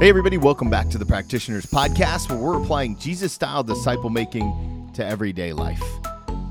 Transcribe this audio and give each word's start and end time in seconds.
Hey, 0.00 0.08
everybody, 0.08 0.38
welcome 0.38 0.70
back 0.70 0.88
to 0.88 0.98
the 0.98 1.06
Practitioners 1.06 1.66
Podcast, 1.66 2.28
where 2.28 2.36
we're 2.36 2.60
applying 2.60 2.98
Jesus 2.98 3.32
style 3.32 3.62
disciple 3.62 4.10
making 4.10 4.90
to 4.92 5.06
everyday 5.06 5.52
life. 5.52 5.80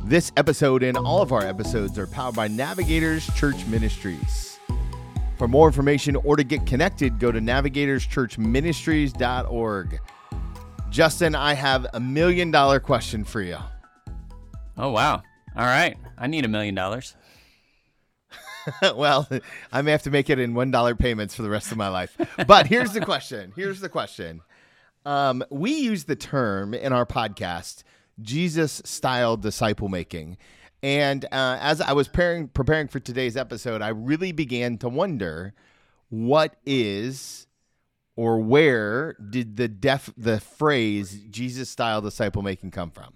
This 0.06 0.32
episode 0.38 0.82
and 0.82 0.96
all 0.96 1.22
of 1.22 1.34
our 1.34 1.46
episodes 1.46 2.00
are 2.00 2.08
powered 2.08 2.36
by 2.36 2.48
Navigators 2.48 3.28
Church 3.36 3.66
Ministries. 3.66 4.58
For 5.38 5.50
more 5.50 5.68
information 5.68 6.16
or 6.16 6.38
to 6.38 6.46
get 6.46 6.66
connected, 6.66 7.20
go 7.20 7.34
to 7.34 7.42
navigatorschurchministries.org. 7.42 10.00
Justin, 10.90 11.36
I 11.36 11.54
have 11.54 11.86
a 11.94 12.00
million 12.00 12.50
dollar 12.50 12.80
question 12.80 13.26
for 13.26 13.42
you. 13.42 13.58
Oh, 14.78 14.92
wow. 14.92 15.22
All 15.58 15.66
right. 15.66 15.98
I 16.18 16.28
need 16.28 16.46
a 16.46 16.48
million 16.48 16.76
dollars. 16.76 17.14
well, 18.96 19.28
I 19.72 19.82
may 19.82 19.92
have 19.92 20.04
to 20.04 20.12
make 20.12 20.30
it 20.30 20.40
in 20.40 20.54
one 20.54 20.72
dollar 20.72 20.96
payments 20.96 21.36
for 21.36 21.42
the 21.42 21.50
rest 21.50 21.72
of 21.72 21.78
my 21.78 21.90
life. 21.90 22.18
But 22.48 22.68
here's 22.68 22.94
the 22.94 23.02
question. 23.02 23.54
Here's 23.56 23.80
the 23.80 23.90
question. 23.90 24.42
Um, 25.06 25.44
we 25.50 25.74
use 25.74 26.06
the 26.06 26.16
term 26.16 26.74
in 26.74 26.94
our 26.94 27.06
podcast 27.06 27.84
Jesus 28.22 28.82
style 28.86 29.38
disciple 29.38 29.90
making. 29.90 30.38
And 30.82 31.26
uh, 31.26 31.58
as 31.62 31.82
I 31.82 31.94
was 31.94 32.08
preparing, 32.08 32.50
preparing 32.50 32.88
for 32.88 33.00
today's 33.00 33.38
episode, 33.38 33.82
I 33.82 33.90
really 33.90 34.32
began 34.32 34.78
to 34.80 34.90
wonder 34.90 35.54
what 36.10 36.56
is 36.66 37.48
or 38.16 38.40
where 38.40 39.14
did 39.14 39.58
the 39.58 39.68
def 39.68 40.12
the 40.18 40.40
phrase 40.40 41.22
Jesus 41.30 41.70
style 41.70 42.02
disciple 42.02 42.42
making 42.42 42.72
come 42.72 42.92
from? 42.92 43.14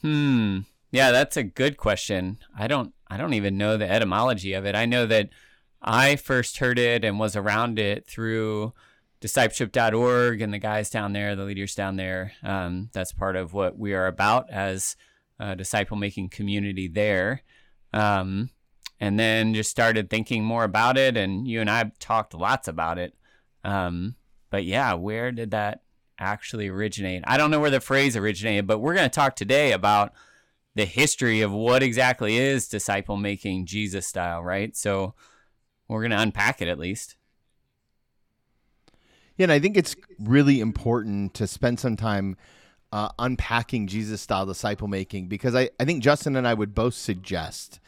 Hmm. 0.00 0.58
Yeah, 0.90 1.10
that's 1.10 1.36
a 1.36 1.42
good 1.42 1.76
question. 1.76 2.38
I 2.56 2.66
don't 2.66 2.94
I 3.10 3.16
don't 3.16 3.34
even 3.34 3.56
know 3.56 3.76
the 3.76 3.90
etymology 3.90 4.52
of 4.52 4.66
it. 4.66 4.74
I 4.74 4.86
know 4.86 5.06
that 5.06 5.30
I 5.80 6.16
first 6.16 6.58
heard 6.58 6.78
it 6.78 7.04
and 7.04 7.18
was 7.18 7.36
around 7.36 7.78
it 7.78 8.06
through 8.06 8.72
discipleship.org 9.20 10.40
and 10.40 10.52
the 10.52 10.58
guys 10.58 10.90
down 10.90 11.12
there, 11.12 11.34
the 11.34 11.44
leaders 11.44 11.74
down 11.74 11.96
there. 11.96 12.32
Um, 12.42 12.90
that's 12.92 13.12
part 13.12 13.36
of 13.36 13.52
what 13.52 13.78
we 13.78 13.94
are 13.94 14.06
about 14.06 14.50
as 14.50 14.96
a 15.38 15.56
disciple 15.56 15.96
making 15.96 16.28
community 16.28 16.88
there. 16.88 17.42
Um, 17.92 18.50
and 19.00 19.18
then 19.18 19.54
just 19.54 19.70
started 19.70 20.10
thinking 20.10 20.44
more 20.44 20.64
about 20.64 20.98
it. 20.98 21.16
And 21.16 21.46
you 21.46 21.60
and 21.60 21.70
I 21.70 21.92
talked 21.98 22.34
lots 22.34 22.68
about 22.68 22.98
it. 22.98 23.14
Um, 23.64 24.16
but 24.50 24.64
yeah, 24.64 24.94
where 24.94 25.30
did 25.30 25.52
that 25.52 25.82
actually 26.18 26.68
originate? 26.68 27.22
I 27.26 27.36
don't 27.36 27.50
know 27.50 27.60
where 27.60 27.70
the 27.70 27.80
phrase 27.80 28.16
originated, 28.16 28.66
but 28.66 28.78
we're 28.78 28.94
going 28.94 29.08
to 29.08 29.14
talk 29.14 29.36
today 29.36 29.72
about 29.72 30.12
the 30.78 30.84
history 30.84 31.40
of 31.40 31.50
what 31.50 31.82
exactly 31.82 32.36
is 32.36 32.68
disciple 32.68 33.16
making 33.16 33.66
Jesus 33.66 34.06
style, 34.06 34.44
right? 34.44 34.76
So 34.76 35.12
we're 35.88 36.02
going 36.02 36.12
to 36.12 36.20
unpack 36.20 36.62
it 36.62 36.68
at 36.68 36.78
least. 36.78 37.16
Yeah, 39.36 39.44
and 39.44 39.52
I 39.52 39.58
think 39.58 39.76
it's 39.76 39.96
really 40.20 40.60
important 40.60 41.34
to 41.34 41.48
spend 41.48 41.80
some 41.80 41.96
time 41.96 42.36
uh, 42.92 43.08
unpacking 43.18 43.88
Jesus 43.88 44.20
style 44.20 44.46
disciple 44.46 44.86
making 44.86 45.26
because 45.26 45.56
I, 45.56 45.70
I 45.80 45.84
think 45.84 46.00
Justin 46.00 46.36
and 46.36 46.46
I 46.46 46.54
would 46.54 46.76
both 46.76 46.94
suggest 46.94 47.80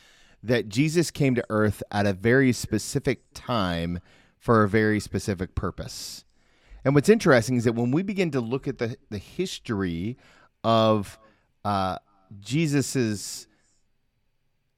that 0.43 0.69
Jesus 0.69 1.13
came 1.13 1.37
to 1.37 1.45
earth 1.49 1.85
at 1.93 2.07
a 2.07 2.13
very 2.13 2.53
specific 2.53 3.23
time 3.35 4.01
for 4.37 4.65
a 4.65 4.69
very 4.69 4.99
specific 4.99 5.55
purpose. 5.55 6.25
And 6.85 6.97
what's 6.97 7.09
interesting 7.09 7.57
is 7.57 7.65
that 7.65 7.75
when 7.75 7.93
we 7.93 8.03
begin 8.03 8.33
to 8.33 8.41
look 8.41 8.67
at 8.67 8.79
the, 8.79 8.97
the 9.11 9.19
history 9.19 10.17
of 10.65 11.21
uh, 11.65 11.99
Jesus's 12.39 13.47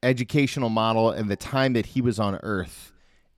educational 0.02 0.68
model 0.68 1.10
and 1.10 1.30
the 1.30 1.36
time 1.36 1.74
that 1.74 1.86
he 1.86 2.00
was 2.00 2.18
on 2.18 2.36
earth, 2.42 2.92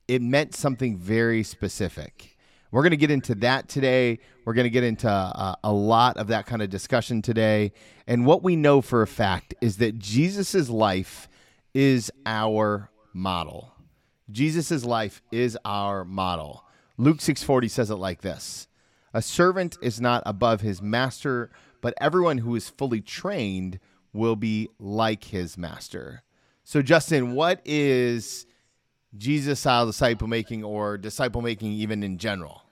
it 0.09 0.23
meant 0.23 0.55
something 0.55 0.97
very 0.97 1.43
specific. 1.43 2.37
We're 2.70 2.83
going 2.83 2.91
to 2.91 2.97
get 2.97 3.11
into 3.11 3.37
that 3.37 3.69
today. 3.69 4.19
We're 4.45 4.55
going 4.55 4.65
to 4.65 4.70
get 4.70 4.83
into 4.83 5.08
uh, 5.08 5.55
a 5.63 5.73
lot 5.73 6.17
of 6.17 6.29
that 6.29 6.47
kind 6.47 6.61
of 6.61 6.70
discussion 6.70 7.23
today. 7.23 7.73
And 8.07 8.27
what 8.27 8.42
we 8.42 8.57
know 8.57 8.80
for 8.80 9.03
a 9.03 9.07
fact 9.07 9.55
is 9.61 9.77
that 9.77 9.98
Jesus's 9.98 10.69
life 10.69 11.29
is 11.73 12.11
our 12.27 12.91
model. 13.13 13.73
Jesus's 14.30 14.85
life 14.85 15.23
is 15.30 15.57
our 15.64 16.05
model. 16.05 16.64
Luke 16.97 17.19
6:40 17.19 17.70
says 17.70 17.91
it 17.91 17.97
like 17.97 18.23
this. 18.23 18.67
A 19.13 19.23
servant 19.23 19.77
is 19.80 20.01
not 20.01 20.23
above 20.27 20.61
his 20.61 20.83
master, 20.83 21.51
but 21.80 21.95
everyone 22.01 22.39
who 22.39 22.57
is 22.57 22.69
fully 22.69 23.01
trained 23.01 23.79
will 24.14 24.36
be 24.36 24.70
like 24.79 25.25
his 25.25 25.58
master. 25.58 26.23
So, 26.63 26.80
Justin, 26.80 27.35
what 27.35 27.61
is 27.67 28.47
Jesus 29.14 29.61
style 29.61 29.86
disciple 29.86 30.29
making 30.29 30.64
or 30.64 30.97
disciple 30.97 31.42
making 31.42 31.73
even 31.73 32.02
in 32.02 32.17
general? 32.17 32.63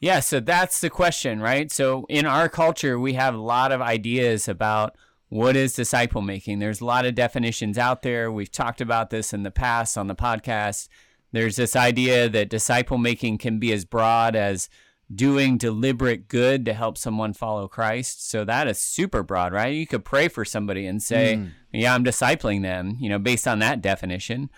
Yeah, 0.00 0.20
so 0.20 0.40
that's 0.40 0.80
the 0.80 0.90
question, 0.90 1.40
right? 1.40 1.70
So, 1.70 2.06
in 2.08 2.24
our 2.24 2.48
culture, 2.48 2.98
we 2.98 3.14
have 3.14 3.34
a 3.34 3.38
lot 3.38 3.72
of 3.72 3.82
ideas 3.82 4.48
about 4.48 4.96
what 5.28 5.56
is 5.56 5.74
disciple 5.74 6.22
making. 6.22 6.60
There's 6.60 6.80
a 6.80 6.84
lot 6.84 7.04
of 7.04 7.14
definitions 7.14 7.76
out 7.76 8.02
there. 8.02 8.30
We've 8.30 8.50
talked 8.50 8.80
about 8.80 9.10
this 9.10 9.32
in 9.32 9.42
the 9.42 9.50
past 9.50 9.98
on 9.98 10.06
the 10.06 10.14
podcast. 10.14 10.88
There's 11.32 11.56
this 11.56 11.74
idea 11.74 12.28
that 12.28 12.48
disciple 12.48 12.98
making 12.98 13.38
can 13.38 13.58
be 13.58 13.72
as 13.72 13.84
broad 13.84 14.36
as 14.36 14.68
doing 15.12 15.58
deliberate 15.58 16.28
good 16.28 16.64
to 16.64 16.72
help 16.72 16.96
someone 16.96 17.32
follow 17.32 17.68
Christ. 17.68 18.28
So 18.28 18.44
that 18.44 18.68
is 18.68 18.80
super 18.80 19.22
broad, 19.22 19.52
right? 19.52 19.74
You 19.74 19.86
could 19.86 20.04
pray 20.04 20.28
for 20.28 20.44
somebody 20.44 20.86
and 20.86 21.02
say, 21.02 21.36
mm. 21.36 21.50
"Yeah, 21.72 21.94
I'm 21.94 22.04
discipling 22.04 22.62
them," 22.62 22.96
you 23.00 23.08
know, 23.08 23.18
based 23.18 23.46
on 23.46 23.58
that 23.58 23.82
definition. 23.82 24.50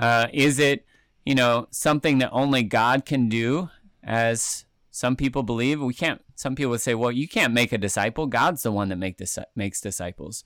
Uh, 0.00 0.28
is 0.32 0.58
it, 0.58 0.84
you 1.24 1.34
know, 1.34 1.68
something 1.70 2.18
that 2.18 2.30
only 2.32 2.62
God 2.62 3.04
can 3.04 3.28
do, 3.28 3.70
as 4.02 4.64
some 4.90 5.16
people 5.16 5.42
believe? 5.42 5.80
We 5.80 5.94
can't. 5.94 6.20
Some 6.34 6.54
people 6.56 6.70
would 6.70 6.80
say, 6.80 6.94
"Well, 6.94 7.12
you 7.12 7.28
can't 7.28 7.52
make 7.52 7.72
a 7.72 7.78
disciple. 7.78 8.26
God's 8.26 8.62
the 8.62 8.72
one 8.72 8.88
that 8.88 8.96
make 8.96 9.16
dis- 9.16 9.38
makes 9.54 9.80
disciples." 9.80 10.44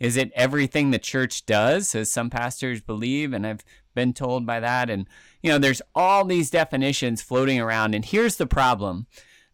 Is 0.00 0.16
it 0.16 0.32
everything 0.34 0.90
the 0.90 0.98
church 0.98 1.46
does, 1.46 1.94
as 1.94 2.10
some 2.10 2.28
pastors 2.28 2.80
believe? 2.80 3.32
And 3.32 3.46
I've 3.46 3.64
been 3.94 4.12
told 4.12 4.46
by 4.46 4.60
that. 4.60 4.90
And, 4.90 5.08
you 5.42 5.50
know, 5.50 5.58
there's 5.58 5.82
all 5.94 6.24
these 6.24 6.50
definitions 6.50 7.22
floating 7.22 7.60
around. 7.60 7.94
And 7.94 8.04
here's 8.04 8.36
the 8.36 8.46
problem 8.46 9.06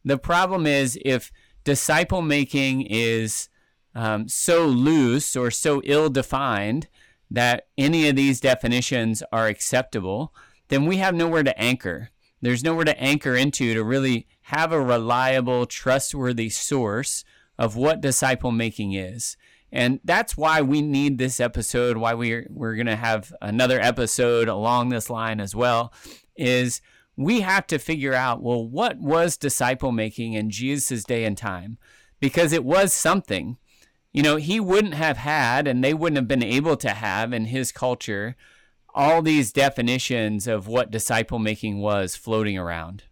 the 0.04 0.18
problem 0.18 0.66
is 0.66 0.98
if 1.04 1.30
disciple 1.64 2.22
making 2.22 2.82
is 2.82 3.48
um, 3.94 4.28
so 4.28 4.66
loose 4.66 5.36
or 5.36 5.50
so 5.50 5.82
ill 5.84 6.08
defined 6.08 6.88
that 7.30 7.66
any 7.76 8.08
of 8.08 8.16
these 8.16 8.40
definitions 8.40 9.22
are 9.30 9.46
acceptable, 9.46 10.34
then 10.68 10.86
we 10.86 10.96
have 10.96 11.14
nowhere 11.14 11.42
to 11.42 11.58
anchor. 11.58 12.10
There's 12.40 12.64
nowhere 12.64 12.86
to 12.86 12.98
anchor 12.98 13.36
into 13.36 13.74
to 13.74 13.84
really 13.84 14.26
have 14.42 14.72
a 14.72 14.80
reliable, 14.80 15.66
trustworthy 15.66 16.48
source 16.48 17.24
of 17.58 17.76
what 17.76 18.00
disciple 18.00 18.50
making 18.50 18.94
is. 18.94 19.36
And 19.72 20.00
that's 20.04 20.36
why 20.36 20.62
we 20.62 20.82
need 20.82 21.18
this 21.18 21.38
episode, 21.38 21.96
why 21.96 22.14
we're, 22.14 22.46
we're 22.50 22.74
going 22.74 22.86
to 22.86 22.96
have 22.96 23.32
another 23.40 23.80
episode 23.80 24.48
along 24.48 24.88
this 24.88 25.08
line 25.08 25.40
as 25.40 25.54
well, 25.54 25.92
is 26.36 26.80
we 27.16 27.40
have 27.42 27.66
to 27.68 27.78
figure 27.78 28.14
out, 28.14 28.42
well, 28.42 28.66
what 28.66 28.98
was 28.98 29.36
disciple 29.36 29.92
making 29.92 30.32
in 30.32 30.50
Jesus' 30.50 31.04
day 31.04 31.24
and 31.24 31.38
time? 31.38 31.78
Because 32.18 32.52
it 32.52 32.64
was 32.64 32.92
something. 32.92 33.58
You 34.12 34.22
know, 34.22 34.36
he 34.36 34.58
wouldn't 34.58 34.94
have 34.94 35.18
had, 35.18 35.68
and 35.68 35.84
they 35.84 35.94
wouldn't 35.94 36.16
have 36.16 36.28
been 36.28 36.42
able 36.42 36.76
to 36.78 36.90
have 36.90 37.32
in 37.32 37.44
his 37.46 37.70
culture, 37.70 38.34
all 38.92 39.22
these 39.22 39.52
definitions 39.52 40.48
of 40.48 40.66
what 40.66 40.90
disciple 40.90 41.38
making 41.38 41.78
was 41.78 42.16
floating 42.16 42.58
around. 42.58 43.04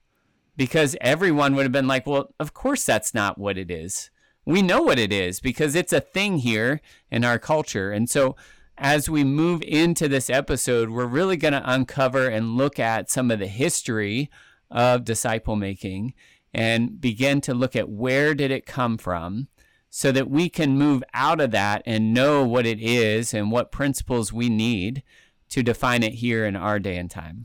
Because 0.56 0.96
everyone 1.00 1.54
would 1.54 1.62
have 1.62 1.72
been 1.72 1.86
like, 1.86 2.04
well, 2.04 2.34
of 2.40 2.52
course 2.52 2.82
that's 2.82 3.14
not 3.14 3.38
what 3.38 3.56
it 3.56 3.70
is 3.70 4.10
we 4.48 4.62
know 4.62 4.80
what 4.80 4.98
it 4.98 5.12
is 5.12 5.40
because 5.40 5.74
it's 5.74 5.92
a 5.92 6.00
thing 6.00 6.38
here 6.38 6.80
in 7.10 7.22
our 7.22 7.38
culture. 7.38 7.92
And 7.92 8.08
so, 8.08 8.34
as 8.78 9.10
we 9.10 9.22
move 9.22 9.60
into 9.62 10.08
this 10.08 10.30
episode, 10.30 10.88
we're 10.88 11.04
really 11.04 11.36
going 11.36 11.52
to 11.52 11.70
uncover 11.70 12.28
and 12.28 12.56
look 12.56 12.78
at 12.78 13.10
some 13.10 13.30
of 13.30 13.40
the 13.40 13.46
history 13.46 14.30
of 14.70 15.04
disciple 15.04 15.54
making 15.54 16.14
and 16.54 16.98
begin 16.98 17.42
to 17.42 17.52
look 17.52 17.76
at 17.76 17.90
where 17.90 18.34
did 18.34 18.50
it 18.50 18.64
come 18.64 18.96
from 18.96 19.48
so 19.90 20.12
that 20.12 20.30
we 20.30 20.48
can 20.48 20.78
move 20.78 21.04
out 21.12 21.42
of 21.42 21.50
that 21.50 21.82
and 21.84 22.14
know 22.14 22.42
what 22.42 22.64
it 22.64 22.80
is 22.80 23.34
and 23.34 23.50
what 23.50 23.70
principles 23.70 24.32
we 24.32 24.48
need 24.48 25.02
to 25.50 25.62
define 25.62 26.02
it 26.02 26.14
here 26.14 26.46
in 26.46 26.56
our 26.56 26.78
day 26.78 26.96
and 26.96 27.10
time. 27.10 27.44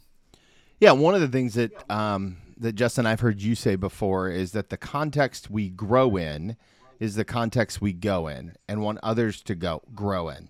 Yeah, 0.80 0.92
one 0.94 1.16
of 1.16 1.22
the 1.22 1.28
things 1.28 1.56
that 1.56 1.72
um, 1.92 2.38
that 2.58 2.74
Justin 2.74 3.06
I've 3.06 3.20
heard 3.20 3.42
you 3.42 3.56
say 3.56 3.76
before 3.76 4.30
is 4.30 4.54
that 4.54 4.70
the 4.70 4.78
context 4.78 5.50
we 5.50 5.68
grow 5.68 6.16
in 6.16 6.56
is 7.00 7.16
the 7.16 7.26
context 7.26 7.82
we 7.82 7.94
go 7.94 8.28
in 8.28 8.56
and 8.68 8.82
want 8.82 9.00
others 9.04 9.42
to 9.44 9.56
go 9.56 9.82
grow 9.94 10.30
in. 10.30 10.50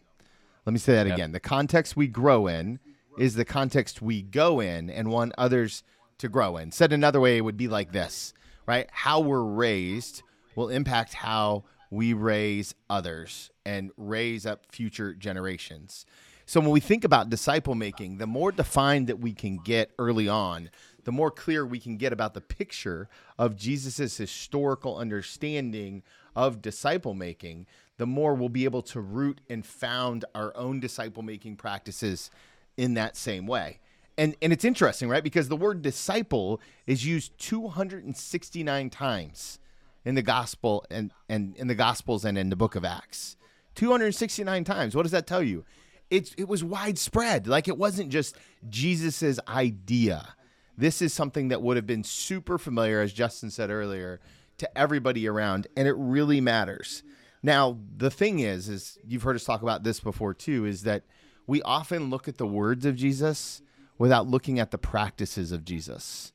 Let 0.65 0.73
me 0.73 0.79
say 0.79 0.93
that 0.93 1.07
yep. 1.07 1.15
again. 1.15 1.31
The 1.31 1.39
context 1.39 1.95
we 1.95 2.07
grow 2.07 2.47
in 2.47 2.79
is 3.17 3.35
the 3.35 3.45
context 3.45 4.01
we 4.01 4.21
go 4.21 4.59
in 4.59 4.89
and 4.89 5.09
want 5.09 5.33
others 5.37 5.83
to 6.19 6.29
grow 6.29 6.57
in. 6.57 6.71
Said 6.71 6.93
another 6.93 7.19
way, 7.19 7.37
it 7.37 7.41
would 7.41 7.57
be 7.57 7.67
like 7.67 7.91
this, 7.91 8.33
right? 8.65 8.87
How 8.91 9.19
we're 9.19 9.43
raised 9.43 10.23
will 10.55 10.69
impact 10.69 11.13
how 11.13 11.65
we 11.89 12.13
raise 12.13 12.73
others 12.89 13.51
and 13.65 13.91
raise 13.97 14.45
up 14.45 14.65
future 14.71 15.13
generations. 15.13 16.05
So 16.45 16.59
when 16.59 16.71
we 16.71 16.79
think 16.79 17.03
about 17.03 17.29
disciple 17.29 17.75
making, 17.75 18.17
the 18.17 18.27
more 18.27 18.51
defined 18.51 19.07
that 19.07 19.19
we 19.19 19.33
can 19.33 19.57
get 19.57 19.91
early 19.97 20.27
on, 20.27 20.69
the 21.03 21.11
more 21.11 21.31
clear 21.31 21.65
we 21.65 21.79
can 21.79 21.97
get 21.97 22.13
about 22.13 22.33
the 22.33 22.41
picture 22.41 23.09
of 23.37 23.55
Jesus' 23.55 24.17
historical 24.17 24.97
understanding 24.97 26.03
of 26.35 26.61
disciple 26.61 27.13
making, 27.13 27.67
the 27.97 28.05
more 28.05 28.33
we'll 28.33 28.49
be 28.49 28.65
able 28.65 28.81
to 28.81 28.99
root 28.99 29.41
and 29.49 29.65
found 29.65 30.25
our 30.33 30.55
own 30.55 30.79
disciple 30.79 31.23
making 31.23 31.55
practices 31.55 32.31
in 32.77 32.95
that 32.95 33.15
same 33.15 33.45
way. 33.45 33.79
And 34.17 34.35
and 34.41 34.53
it's 34.53 34.65
interesting, 34.65 35.09
right? 35.09 35.23
Because 35.23 35.49
the 35.49 35.55
word 35.55 35.81
disciple 35.81 36.61
is 36.85 37.05
used 37.05 37.37
269 37.39 38.89
times 38.89 39.59
in 40.05 40.15
the 40.15 40.21
gospel 40.21 40.85
and, 40.89 41.11
and 41.29 41.55
in 41.57 41.67
the 41.67 41.75
gospels 41.75 42.25
and 42.25 42.37
in 42.37 42.49
the 42.49 42.55
book 42.55 42.75
of 42.75 42.85
Acts. 42.85 43.37
269 43.75 44.63
times. 44.63 44.95
What 44.95 45.03
does 45.03 45.11
that 45.11 45.25
tell 45.25 45.41
you? 45.41 45.65
It's 46.09 46.33
it 46.37 46.47
was 46.47 46.63
widespread. 46.63 47.47
Like 47.47 47.67
it 47.67 47.77
wasn't 47.77 48.09
just 48.09 48.35
Jesus's 48.69 49.39
idea. 49.47 50.35
This 50.77 51.01
is 51.01 51.13
something 51.13 51.49
that 51.49 51.61
would 51.61 51.77
have 51.77 51.87
been 51.87 52.03
super 52.03 52.57
familiar, 52.57 53.01
as 53.01 53.13
Justin 53.13 53.51
said 53.51 53.69
earlier, 53.69 54.19
to 54.63 54.77
everybody 54.77 55.27
around, 55.27 55.67
and 55.75 55.89
it 55.89 55.95
really 55.97 56.39
matters. 56.39 57.03
Now, 57.43 57.77
the 57.97 58.09
thing 58.09 58.39
is, 58.39 58.69
is 58.69 58.97
you've 59.05 59.23
heard 59.23 59.35
us 59.35 59.43
talk 59.43 59.61
about 59.61 59.83
this 59.83 59.99
before 59.99 60.33
too, 60.33 60.65
is 60.65 60.83
that 60.83 61.03
we 61.45 61.61
often 61.63 62.09
look 62.09 62.29
at 62.29 62.37
the 62.37 62.47
words 62.47 62.85
of 62.85 62.95
Jesus 62.95 63.61
without 63.97 64.25
looking 64.25 64.59
at 64.59 64.71
the 64.71 64.77
practices 64.77 65.51
of 65.51 65.65
Jesus. 65.65 66.31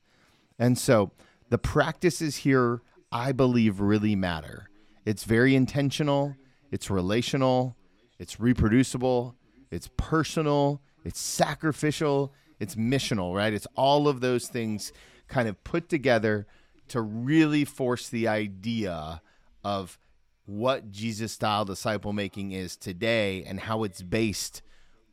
And 0.59 0.77
so 0.77 1.11
the 1.49 1.57
practices 1.57 2.37
here, 2.37 2.81
I 3.11 3.31
believe, 3.31 3.79
really 3.79 4.15
matter. 4.15 4.69
It's 5.03 5.23
very 5.23 5.55
intentional, 5.55 6.35
it's 6.69 6.91
relational, 6.91 7.75
it's 8.19 8.39
reproducible, 8.39 9.35
it's 9.71 9.89
personal, 9.97 10.81
it's 11.03 11.19
sacrificial, 11.19 12.31
it's 12.59 12.75
missional, 12.75 13.35
right? 13.35 13.53
It's 13.53 13.67
all 13.75 14.07
of 14.07 14.21
those 14.21 14.47
things 14.47 14.93
kind 15.27 15.49
of 15.49 15.63
put 15.63 15.89
together 15.89 16.45
to 16.89 17.01
really 17.01 17.65
force 17.65 18.09
the 18.09 18.27
idea 18.27 19.21
of 19.63 19.97
what 20.45 20.91
Jesus 20.91 21.31
style 21.31 21.65
disciple 21.65 22.13
making 22.13 22.51
is 22.51 22.75
today 22.75 23.43
and 23.43 23.59
how 23.61 23.83
it's 23.83 24.01
based 24.01 24.61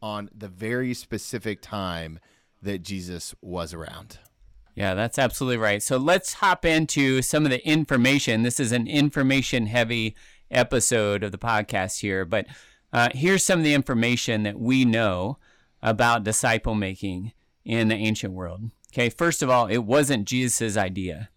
on 0.00 0.30
the 0.36 0.48
very 0.48 0.94
specific 0.94 1.60
time 1.60 2.18
that 2.62 2.82
Jesus 2.82 3.34
was 3.42 3.74
around. 3.74 4.18
Yeah, 4.74 4.94
that's 4.94 5.18
absolutely 5.18 5.56
right. 5.56 5.82
So 5.82 5.96
let's 5.96 6.34
hop 6.34 6.64
into 6.64 7.22
some 7.22 7.44
of 7.44 7.50
the 7.50 7.66
information. 7.66 8.42
This 8.42 8.60
is 8.60 8.72
an 8.72 8.86
information 8.86 9.66
heavy 9.66 10.14
episode 10.50 11.22
of 11.22 11.32
the 11.32 11.38
podcast 11.38 12.00
here, 12.00 12.24
but 12.24 12.46
uh, 12.92 13.08
here's 13.12 13.44
some 13.44 13.58
of 13.58 13.64
the 13.64 13.74
information 13.74 14.42
that 14.44 14.58
we 14.58 14.84
know 14.84 15.38
about 15.82 16.24
disciple 16.24 16.74
making 16.74 17.32
in 17.64 17.88
the 17.88 17.94
ancient 17.94 18.32
world. 18.32 18.70
Okay, 18.92 19.08
first 19.08 19.42
of 19.42 19.50
all, 19.50 19.66
it 19.66 19.78
wasn't 19.78 20.26
Jesus' 20.26 20.76
idea, 20.76 21.30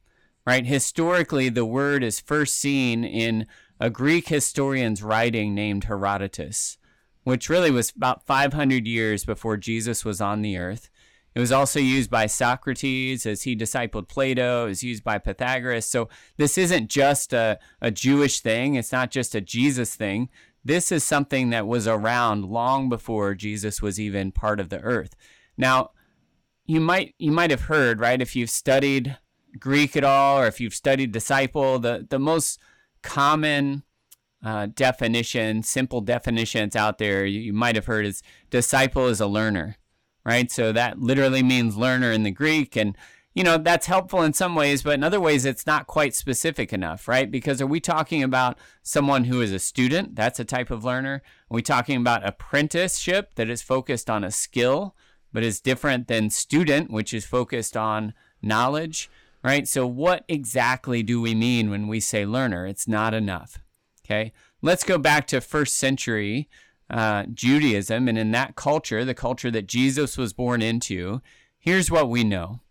right? 0.49 0.65
Historically, 0.65 1.47
the 1.47 1.63
word 1.63 2.03
is 2.03 2.19
first 2.19 2.57
seen 2.57 3.03
in 3.03 3.45
a 3.79 3.87
Greek 3.87 4.29
historian's 4.29 5.03
writing 5.03 5.53
named 5.53 5.83
Herodotus, 5.83 6.79
which 7.23 7.49
really 7.49 7.69
was 7.69 7.91
about 7.91 8.25
500 8.25 8.87
years 8.87 9.23
before 9.25 9.57
Jesus 9.57 10.03
was 10.03 10.19
on 10.19 10.41
the 10.41 10.57
earth. 10.57 10.89
It 11.35 11.39
was 11.39 11.51
also 11.51 11.79
used 11.79 12.09
by 12.09 12.25
Socrates 12.25 13.27
as 13.27 13.43
he 13.43 13.55
discipled 13.55 14.07
Plato. 14.07 14.65
It 14.65 14.69
was 14.69 14.83
used 14.83 15.03
by 15.03 15.19
Pythagoras. 15.19 15.85
So 15.85 16.09
this 16.37 16.57
isn't 16.57 16.89
just 16.89 17.31
a, 17.31 17.59
a 17.79 17.91
Jewish 17.91 18.39
thing. 18.39 18.73
It's 18.73 18.91
not 18.91 19.11
just 19.11 19.35
a 19.35 19.41
Jesus 19.41 19.93
thing. 19.93 20.29
This 20.65 20.91
is 20.91 21.03
something 21.03 21.51
that 21.51 21.67
was 21.67 21.87
around 21.87 22.45
long 22.45 22.89
before 22.89 23.35
Jesus 23.35 23.83
was 23.83 23.99
even 23.99 24.31
part 24.31 24.59
of 24.59 24.69
the 24.69 24.81
earth. 24.81 25.15
Now, 25.59 25.91
you 26.65 26.79
might 26.79 27.13
you 27.19 27.31
might 27.31 27.51
have 27.51 27.65
heard, 27.65 27.99
right, 27.99 28.19
if 28.19 28.35
you've 28.35 28.49
studied 28.49 29.15
Greek 29.57 29.95
at 29.95 30.03
all 30.03 30.39
or 30.39 30.47
if 30.47 30.59
you've 30.59 30.75
studied 30.75 31.11
disciple, 31.11 31.79
the, 31.79 32.05
the 32.09 32.19
most 32.19 32.59
common 33.01 33.83
uh, 34.43 34.67
definition, 34.67 35.63
simple 35.63 36.01
definitions 36.01 36.75
out 36.75 36.97
there 36.97 37.25
you, 37.25 37.39
you 37.39 37.53
might 37.53 37.75
have 37.75 37.85
heard 37.85 38.05
is 38.05 38.21
disciple 38.49 39.07
is 39.07 39.19
a 39.19 39.27
learner 39.27 39.77
right? 40.29 40.51
So 40.51 40.71
that 40.71 40.99
literally 40.99 41.43
means 41.43 41.77
learner 41.77 42.11
in 42.11 42.23
the 42.23 42.31
Greek. 42.31 42.75
And, 42.75 42.95
you 43.33 43.43
know, 43.43 43.57
that's 43.57 43.87
helpful 43.87 44.21
in 44.21 44.33
some 44.33 44.53
ways, 44.55 44.83
but 44.83 44.93
in 44.93 45.03
other 45.03 45.19
ways, 45.19 45.45
it's 45.45 45.65
not 45.65 45.87
quite 45.87 46.13
specific 46.13 46.73
enough, 46.73 47.07
right? 47.07 47.29
Because 47.29 47.61
are 47.61 47.67
we 47.67 47.79
talking 47.79 48.21
about 48.21 48.57
someone 48.83 49.25
who 49.25 49.41
is 49.41 49.51
a 49.51 49.59
student? 49.59 50.15
That's 50.15 50.39
a 50.39 50.45
type 50.45 50.71
of 50.71 50.83
learner. 50.83 51.23
Are 51.49 51.55
we 51.55 51.61
talking 51.61 51.97
about 51.97 52.27
apprenticeship 52.27 53.35
that 53.35 53.49
is 53.49 53.61
focused 53.61 54.09
on 54.09 54.23
a 54.23 54.31
skill, 54.31 54.95
but 55.31 55.43
is 55.43 55.61
different 55.61 56.07
than 56.07 56.29
student, 56.29 56.91
which 56.91 57.13
is 57.13 57.25
focused 57.25 57.77
on 57.77 58.13
knowledge, 58.41 59.09
right? 59.43 59.67
So, 59.67 59.85
what 59.87 60.25
exactly 60.27 61.03
do 61.03 61.21
we 61.21 61.35
mean 61.35 61.69
when 61.69 61.87
we 61.87 61.99
say 61.99 62.25
learner? 62.25 62.65
It's 62.65 62.87
not 62.87 63.13
enough. 63.13 63.59
Okay. 64.05 64.33
Let's 64.61 64.83
go 64.83 64.97
back 64.97 65.27
to 65.27 65.39
first 65.39 65.77
century 65.77 66.49
uh, 66.89 67.25
Judaism 67.33 68.07
and 68.07 68.17
in 68.17 68.31
that 68.31 68.55
culture, 68.55 69.05
the 69.05 69.13
culture 69.13 69.51
that 69.51 69.67
Jesus 69.67 70.17
was 70.17 70.33
born 70.33 70.61
into, 70.61 71.21
here's 71.59 71.91
what 71.91 72.09
we 72.09 72.23
know. 72.23 72.61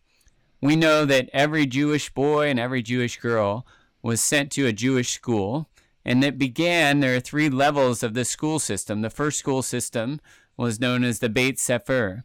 We 0.61 0.75
know 0.75 1.05
that 1.05 1.31
every 1.33 1.67
Jewish 1.67 2.13
boy 2.13 2.49
and 2.49 2.59
every 2.59 2.83
Jewish 2.83 3.19
girl 3.19 3.65
was 4.03 4.21
sent 4.21 4.51
to 4.53 4.67
a 4.67 4.73
Jewish 4.73 5.11
school, 5.11 5.69
and 6.05 6.25
it 6.25 6.37
began, 6.37 7.01
there 7.01 7.15
are 7.15 7.21
three 7.21 7.49
levels 7.49 8.03
of 8.03 8.15
the 8.15 8.25
school 8.25 8.59
system. 8.59 9.03
The 9.03 9.11
first 9.11 9.39
school 9.39 9.63
system 9.63 10.21
was 10.57 10.81
known 10.81 11.05
as 11.05 11.21
the 11.21 11.29
Beit 11.29 11.61
Sefer, 11.61 12.25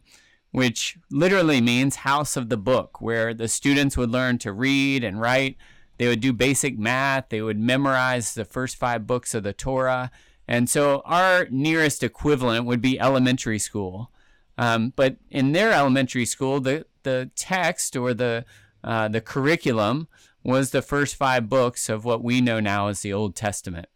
which 0.54 0.96
literally 1.10 1.60
means 1.60 1.96
house 1.96 2.36
of 2.36 2.48
the 2.48 2.56
book, 2.56 3.00
where 3.00 3.34
the 3.34 3.48
students 3.48 3.96
would 3.96 4.10
learn 4.10 4.38
to 4.38 4.52
read 4.52 5.02
and 5.02 5.20
write. 5.20 5.56
They 5.98 6.06
would 6.08 6.20
do 6.20 6.32
basic 6.32 6.78
math, 6.78 7.28
they 7.28 7.42
would 7.42 7.58
memorize 7.58 8.34
the 8.34 8.44
first 8.44 8.76
five 8.76 9.06
books 9.06 9.34
of 9.34 9.42
the 9.42 9.52
Torah 9.52 10.10
and 10.46 10.68
so 10.68 11.02
our 11.04 11.46
nearest 11.50 12.02
equivalent 12.02 12.66
would 12.66 12.80
be 12.80 13.00
elementary 13.00 13.58
school. 13.58 14.10
Um, 14.58 14.92
but 14.94 15.16
in 15.30 15.52
their 15.52 15.72
elementary 15.72 16.26
school, 16.26 16.60
the, 16.60 16.86
the 17.02 17.30
text 17.34 17.96
or 17.96 18.14
the, 18.14 18.44
uh, 18.82 19.08
the 19.08 19.20
curriculum 19.20 20.08
was 20.42 20.70
the 20.70 20.82
first 20.82 21.16
five 21.16 21.48
books 21.48 21.88
of 21.88 22.04
what 22.04 22.22
we 22.22 22.40
know 22.40 22.60
now 22.60 22.88
as 22.88 23.00
the 23.00 23.12
Old 23.12 23.34
Testament. 23.34 23.86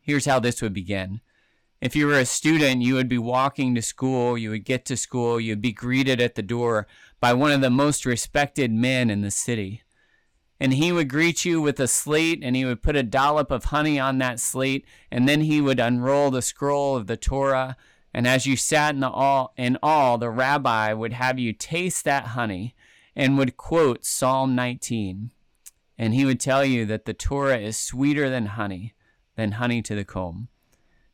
Here's 0.00 0.26
how 0.26 0.38
this 0.38 0.62
would 0.62 0.72
begin. 0.72 1.20
If 1.80 1.94
you 1.94 2.06
were 2.06 2.18
a 2.18 2.24
student, 2.24 2.80
you 2.80 2.94
would 2.94 3.08
be 3.08 3.18
walking 3.18 3.74
to 3.74 3.82
school, 3.82 4.38
you 4.38 4.50
would 4.50 4.64
get 4.64 4.86
to 4.86 4.96
school, 4.96 5.38
you'd 5.38 5.60
be 5.60 5.72
greeted 5.72 6.22
at 6.22 6.34
the 6.34 6.42
door 6.42 6.86
by 7.20 7.34
one 7.34 7.52
of 7.52 7.60
the 7.60 7.70
most 7.70 8.06
respected 8.06 8.72
men 8.72 9.10
in 9.10 9.20
the 9.20 9.30
city. 9.30 9.82
And 10.58 10.72
he 10.72 10.90
would 10.90 11.10
greet 11.10 11.44
you 11.44 11.60
with 11.60 11.78
a 11.78 11.86
slate 11.86 12.40
and 12.42 12.56
he 12.56 12.64
would 12.64 12.82
put 12.82 12.96
a 12.96 13.02
dollop 13.02 13.50
of 13.50 13.64
honey 13.64 14.00
on 14.00 14.16
that 14.18 14.40
slate 14.40 14.86
and 15.10 15.28
then 15.28 15.42
he 15.42 15.60
would 15.60 15.78
unroll 15.78 16.30
the 16.30 16.40
scroll 16.40 16.96
of 16.96 17.08
the 17.08 17.16
torah. 17.18 17.76
And 18.14 18.26
as 18.26 18.46
you 18.46 18.56
sat 18.56 18.94
in 18.94 19.00
the 19.00 19.10
all 19.10 19.52
in 19.58 19.76
all 19.82 20.16
the 20.16 20.30
rabbi 20.30 20.94
would 20.94 21.12
have 21.12 21.38
you 21.38 21.52
taste 21.52 22.06
that 22.06 22.28
honey 22.28 22.74
and 23.14 23.36
would 23.36 23.58
quote 23.58 24.06
psalm 24.06 24.54
19 24.54 25.30
and 25.98 26.14
he 26.14 26.24
would 26.24 26.40
tell 26.40 26.64
you 26.64 26.86
that 26.86 27.04
the 27.04 27.14
torah 27.14 27.58
is 27.58 27.76
sweeter 27.76 28.30
than 28.30 28.46
honey 28.46 28.94
than 29.36 29.52
honey 29.52 29.82
to 29.82 29.94
the 29.94 30.04
comb 30.04 30.48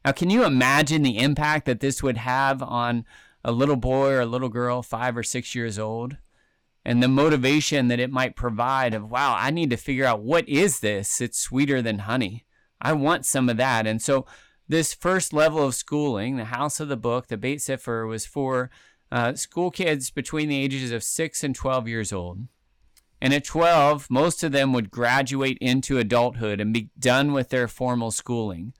now 0.05 0.13
can 0.13 0.31
you 0.31 0.45
imagine 0.45 1.03
the 1.03 1.19
impact 1.19 1.67
that 1.67 1.81
this 1.81 2.03
would 2.03 2.17
have 2.17 2.63
on 2.63 3.05
a 3.45 3.53
little 3.53 3.77
boy 3.77 4.11
or 4.11 4.21
a 4.21 4.27
little 4.27 4.49
girl 4.49 4.83
five 4.83 5.17
or 5.17 5.23
six 5.23 5.55
years 5.55 5.79
old? 5.79 6.17
And 6.85 7.01
the 7.01 7.09
motivation 7.09 7.87
that 7.89 8.01
it 8.01 8.11
might 8.11 8.35
provide 8.35 8.93
of 8.93 9.09
wow 9.09 9.37
i 9.39 9.51
need 9.51 9.71
to 9.71 9.77
figure 9.77 10.05
out 10.05 10.23
what 10.23 10.49
is 10.49 10.81
this? 10.81 11.21
It's 11.21 11.39
sweeter 11.39 11.81
than 11.81 12.01
honey. 12.01 12.45
I 12.81 12.93
want 12.93 13.25
some 13.25 13.49
of 13.49 13.57
that. 13.59 13.87
And 13.87 14.03
so 14.03 14.27
this 14.69 14.93
first 14.93 15.33
level 15.33 15.65
of 15.65 15.75
schooling 15.75 16.37
the 16.37 16.47
house 16.47 16.81
of 16.81 16.89
the 16.89 16.97
book 16.97 17.29
the 17.29 17.37
beit 17.37 17.63
sefer 17.63 18.07
was 18.07 18.27
for 18.27 18.71
uh, 19.13 19.35
school 19.35 19.71
kids 19.71 20.11
between 20.11 20.49
the 20.49 20.59
ages 20.59 20.91
of 20.91 21.05
6 21.05 21.45
and 21.45 21.55
12 21.55 21.87
years 21.87 22.13
old. 22.13 22.47
And 23.21 23.33
at 23.33 23.45
12 23.45 24.11
most 24.11 24.43
of 24.43 24.51
them 24.51 24.73
would 24.73 24.91
graduate 24.91 25.59
into 25.61 25.99
adulthood 25.99 26.61
and 26.61 26.75
be 26.75 26.91
done 26.99 27.33
with 27.33 27.51
their 27.51 27.69
formal 27.69 28.11
schooling 28.11 28.75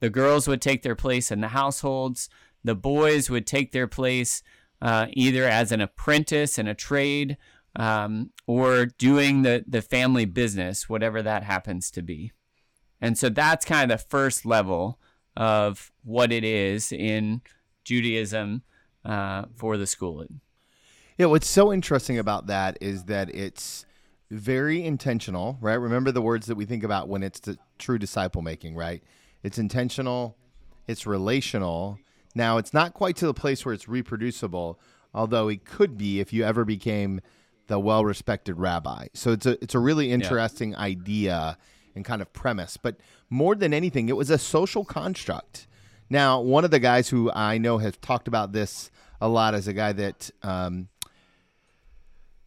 the 0.00 0.10
girls 0.10 0.46
would 0.46 0.60
take 0.60 0.82
their 0.82 0.94
place 0.94 1.30
in 1.30 1.40
the 1.40 1.48
households 1.48 2.28
the 2.66 2.74
boys 2.74 3.30
would 3.30 3.46
take 3.46 3.70
their 3.70 3.86
place 3.86 4.42
uh, 4.82 5.06
either 5.12 5.44
as 5.44 5.70
an 5.70 5.80
apprentice 5.80 6.58
in 6.58 6.66
a 6.66 6.74
trade 6.74 7.36
um, 7.76 8.30
or 8.46 8.86
doing 8.86 9.42
the, 9.42 9.64
the 9.68 9.80
family 9.80 10.24
business, 10.24 10.88
whatever 10.88 11.22
that 11.22 11.44
happens 11.44 11.90
to 11.92 12.02
be. 12.02 12.32
And 13.00 13.16
so 13.16 13.28
that's 13.28 13.64
kind 13.64 13.92
of 13.92 14.00
the 14.00 14.04
first 14.08 14.44
level 14.44 14.98
of 15.36 15.92
what 16.02 16.32
it 16.32 16.42
is 16.42 16.90
in 16.90 17.42
Judaism 17.84 18.62
uh, 19.04 19.44
for 19.54 19.76
the 19.76 19.86
schooling. 19.86 20.40
Yeah, 21.18 21.26
what's 21.26 21.48
so 21.48 21.72
interesting 21.72 22.18
about 22.18 22.48
that 22.48 22.78
is 22.80 23.04
that 23.04 23.32
it's 23.32 23.86
very 24.30 24.84
intentional, 24.84 25.56
right? 25.60 25.74
Remember 25.74 26.10
the 26.10 26.20
words 26.20 26.46
that 26.46 26.56
we 26.56 26.64
think 26.64 26.82
about 26.82 27.08
when 27.08 27.22
it's 27.22 27.40
the 27.40 27.58
true 27.78 27.98
disciple 27.98 28.42
making, 28.42 28.74
right? 28.74 29.04
It's 29.42 29.58
intentional, 29.58 30.36
it's 30.86 31.06
relational, 31.06 31.98
now, 32.36 32.58
it's 32.58 32.74
not 32.74 32.92
quite 32.92 33.16
to 33.16 33.26
the 33.26 33.32
place 33.32 33.64
where 33.64 33.72
it's 33.72 33.88
reproducible, 33.88 34.78
although 35.14 35.48
it 35.48 35.64
could 35.64 35.96
be 35.96 36.20
if 36.20 36.34
you 36.34 36.44
ever 36.44 36.66
became 36.66 37.22
the 37.66 37.78
well-respected 37.78 38.58
rabbi. 38.58 39.06
So 39.14 39.32
it's 39.32 39.46
a 39.46 39.52
it's 39.62 39.74
a 39.74 39.78
really 39.78 40.12
interesting 40.12 40.72
yeah. 40.72 40.80
idea 40.80 41.58
and 41.94 42.04
kind 42.04 42.20
of 42.20 42.30
premise. 42.34 42.76
But 42.76 42.96
more 43.30 43.54
than 43.54 43.72
anything, 43.72 44.10
it 44.10 44.16
was 44.18 44.28
a 44.28 44.36
social 44.36 44.84
construct. 44.84 45.66
Now, 46.10 46.42
one 46.42 46.66
of 46.66 46.70
the 46.70 46.78
guys 46.78 47.08
who 47.08 47.32
I 47.32 47.56
know 47.56 47.78
has 47.78 47.96
talked 47.96 48.28
about 48.28 48.52
this 48.52 48.90
a 49.18 49.28
lot 49.28 49.54
is 49.54 49.66
a 49.66 49.72
guy 49.72 49.94
that 49.94 50.30
um, 50.42 50.88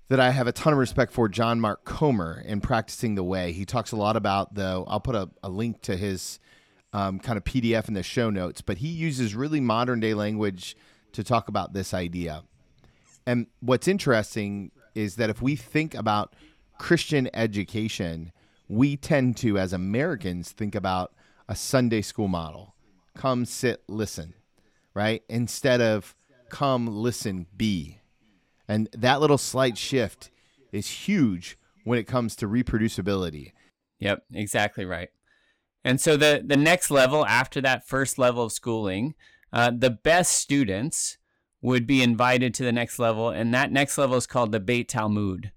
that 0.10 0.20
I 0.20 0.30
have 0.30 0.46
a 0.46 0.52
ton 0.52 0.72
of 0.72 0.78
respect 0.78 1.12
for, 1.12 1.28
John 1.28 1.60
Mark 1.60 1.84
Comer, 1.84 2.44
in 2.46 2.62
practicing 2.62 3.16
the 3.16 3.24
way. 3.24 3.54
He 3.54 3.66
talks 3.66 3.92
a 3.92 3.96
lot 3.96 4.16
about 4.16 4.54
the. 4.54 4.84
I'll 4.88 5.00
put 5.00 5.16
a, 5.16 5.32
a 5.42 5.50
link 5.50 5.82
to 5.82 5.98
his 5.98 6.40
um, 6.94 7.20
kind 7.20 7.38
of 7.38 7.44
PDF 7.44 7.88
in 7.88 7.94
the 7.94 8.04
show 8.04 8.30
notes, 8.30 8.62
but 8.62 8.80
he 8.80 8.88
uses 8.88 9.36
really 9.36 9.60
modern 9.60 10.00
day 10.00 10.14
language 10.14 10.76
to 11.14 11.24
talk 11.24 11.48
about 11.48 11.74
this 11.74 11.94
idea. 11.94 12.44
And 13.26 13.48
what's 13.60 13.88
interesting 13.88 14.72
is 14.96 15.16
that 15.16 15.30
if 15.30 15.42
we 15.42 15.56
think 15.56 15.94
about 15.94 16.34
Christian 16.78 17.30
education, 17.34 18.32
we 18.68 18.98
tend 18.98 19.38
to, 19.38 19.58
as 19.58 19.74
Americans, 19.74 20.52
think 20.52 20.76
about 20.76 21.14
a 21.48 21.56
Sunday 21.56 22.02
school 22.02 22.28
model 22.28 22.76
come, 23.16 23.44
sit, 23.44 23.84
listen, 23.90 24.34
right? 24.94 25.24
Instead 25.28 25.82
of 25.82 26.16
come, 26.50 26.88
listen, 26.88 27.48
be. 27.58 28.00
And 28.68 28.88
that 28.94 29.20
little 29.20 29.38
slight 29.38 29.78
shift 29.78 30.32
is 30.72 30.88
huge 30.88 31.58
when 31.84 32.00
it 32.00 32.06
comes 32.08 32.36
to 32.38 32.48
reproducibility. 32.48 33.52
Yep, 34.00 34.24
exactly 34.34 34.86
right. 34.86 35.10
And 35.84 36.00
so 36.02 36.18
the, 36.18 36.44
the 36.46 36.58
next 36.58 36.92
level 36.92 37.26
after 37.26 37.62
that 37.62 37.88
first 37.88 38.18
level 38.18 38.44
of 38.44 38.52
schooling, 38.52 39.16
uh, 39.52 39.72
the 39.76 39.90
best 39.90 40.34
students 40.34 41.18
would 41.62 41.88
be 41.88 42.02
invited 42.02 42.54
to 42.54 42.64
the 42.64 42.72
next 42.72 43.00
level, 43.00 43.30
and 43.30 43.54
that 43.54 43.72
next 43.72 43.98
level 43.98 44.16
is 44.18 44.28
called 44.28 44.52
the 44.52 44.60
Beit 44.60 44.90
Talmud. 44.90 45.52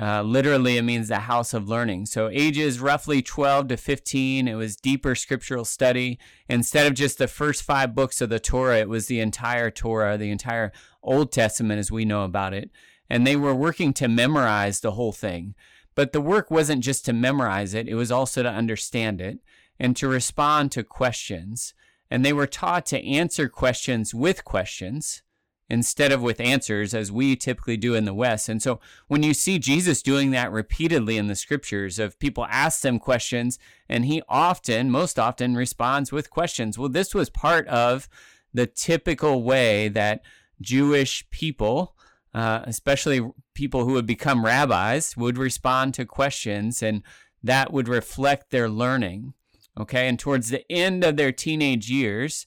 Uh, 0.00 0.22
literally, 0.22 0.76
it 0.76 0.82
means 0.82 1.06
the 1.06 1.20
house 1.20 1.54
of 1.54 1.68
learning. 1.68 2.06
So, 2.06 2.28
ages 2.28 2.80
roughly 2.80 3.22
12 3.22 3.68
to 3.68 3.76
15, 3.76 4.48
it 4.48 4.54
was 4.54 4.74
deeper 4.74 5.14
scriptural 5.14 5.64
study. 5.64 6.18
Instead 6.48 6.86
of 6.86 6.94
just 6.94 7.18
the 7.18 7.28
first 7.28 7.62
five 7.62 7.94
books 7.94 8.20
of 8.20 8.28
the 8.28 8.40
Torah, 8.40 8.80
it 8.80 8.88
was 8.88 9.06
the 9.06 9.20
entire 9.20 9.70
Torah, 9.70 10.18
the 10.18 10.30
entire 10.30 10.72
Old 11.00 11.30
Testament 11.30 11.78
as 11.78 11.92
we 11.92 12.04
know 12.04 12.24
about 12.24 12.54
it. 12.54 12.70
And 13.08 13.24
they 13.24 13.36
were 13.36 13.54
working 13.54 13.92
to 13.94 14.08
memorize 14.08 14.80
the 14.80 14.92
whole 14.92 15.12
thing. 15.12 15.54
But 15.94 16.12
the 16.12 16.20
work 16.20 16.50
wasn't 16.50 16.82
just 16.82 17.04
to 17.06 17.12
memorize 17.12 17.74
it, 17.74 17.88
it 17.88 17.94
was 17.94 18.10
also 18.10 18.42
to 18.42 18.48
understand 18.48 19.20
it 19.20 19.38
and 19.78 19.96
to 19.96 20.08
respond 20.08 20.72
to 20.72 20.82
questions. 20.82 21.74
And 22.10 22.24
they 22.24 22.32
were 22.32 22.46
taught 22.46 22.86
to 22.86 23.04
answer 23.04 23.48
questions 23.48 24.14
with 24.14 24.44
questions 24.44 25.22
instead 25.70 26.12
of 26.12 26.22
with 26.22 26.40
answers 26.40 26.92
as 26.94 27.10
we 27.10 27.34
typically 27.34 27.76
do 27.76 27.94
in 27.94 28.04
the 28.04 28.14
West. 28.14 28.48
And 28.48 28.62
so 28.62 28.80
when 29.08 29.22
you 29.22 29.32
see 29.32 29.58
Jesus 29.58 30.02
doing 30.02 30.30
that 30.30 30.52
repeatedly 30.52 31.16
in 31.16 31.26
the 31.26 31.34
scriptures 31.34 31.98
of 31.98 32.18
people 32.18 32.46
ask 32.50 32.82
them 32.82 32.98
questions 32.98 33.58
and 33.88 34.04
he 34.04 34.22
often, 34.28 34.90
most 34.90 35.18
often 35.18 35.56
responds 35.56 36.12
with 36.12 36.30
questions. 36.30 36.78
Well, 36.78 36.90
this 36.90 37.14
was 37.14 37.30
part 37.30 37.66
of 37.68 38.08
the 38.52 38.66
typical 38.66 39.42
way 39.42 39.88
that 39.88 40.22
Jewish 40.60 41.28
people, 41.30 41.93
uh, 42.34 42.62
especially 42.64 43.20
people 43.54 43.84
who 43.84 43.92
would 43.92 44.06
become 44.06 44.44
rabbis, 44.44 45.16
would 45.16 45.38
respond 45.38 45.94
to 45.94 46.04
questions 46.04 46.82
and 46.82 47.02
that 47.42 47.72
would 47.72 47.88
reflect 47.88 48.50
their 48.50 48.68
learning. 48.68 49.34
Okay. 49.78 50.08
And 50.08 50.18
towards 50.18 50.50
the 50.50 50.70
end 50.70 51.04
of 51.04 51.16
their 51.16 51.32
teenage 51.32 51.90
years, 51.90 52.46